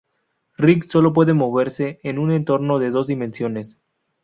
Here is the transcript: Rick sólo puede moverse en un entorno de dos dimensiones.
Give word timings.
Rick 0.57 0.85
sólo 0.87 1.13
puede 1.13 1.35
moverse 1.35 1.99
en 2.01 2.17
un 2.17 2.31
entorno 2.31 2.79
de 2.79 2.89
dos 2.89 3.05
dimensiones. 3.05 3.77